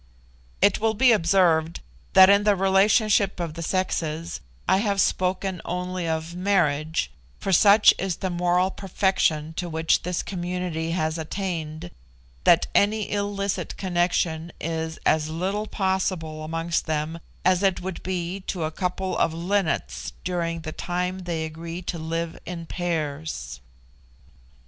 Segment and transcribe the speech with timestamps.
[0.63, 1.79] It will be observed
[2.13, 7.93] that in the relationship of the sexes I have spoken only of marriage, for such
[7.99, 11.91] is the moral perfection to which this community has attained,
[12.45, 18.63] that any illicit connection is as little possible amongst them as it would be to
[18.63, 23.59] a couple of linnets during the time they agree to live in pairs.